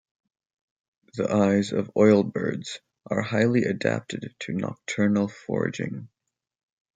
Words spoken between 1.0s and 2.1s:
The eyes of